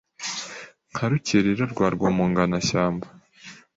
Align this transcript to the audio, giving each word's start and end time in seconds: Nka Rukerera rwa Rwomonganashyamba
Nka 0.91 1.05
Rukerera 1.11 1.63
rwa 1.73 1.87
Rwomonganashyamba 1.95 3.05